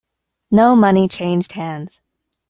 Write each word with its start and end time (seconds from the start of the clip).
No 0.49 0.75
money 0.75 1.07
changed 1.07 1.51
hands. 1.51 2.01